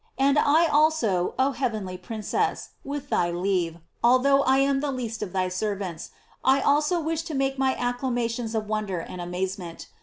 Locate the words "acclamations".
7.75-8.55